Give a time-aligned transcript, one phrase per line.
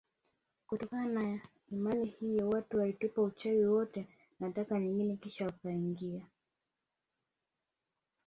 [0.67, 1.39] Kutokana na
[1.71, 4.07] imani hiyo watu walitupa uchawi wote
[4.39, 6.25] na taka nyingine kisha wakaingia